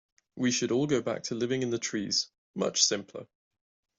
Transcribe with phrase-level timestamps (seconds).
[0.35, 3.27] We should all go back to living in the trees, much simpler.